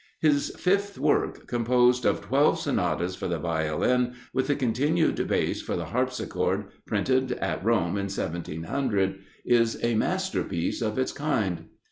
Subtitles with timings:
[0.19, 5.75] His fifth work, composed of twelve sonatas for the Violin, with the continued Bass for
[5.77, 11.65] the Harpsichord, printed at Rome in 1700, is a masterpiece of its kind.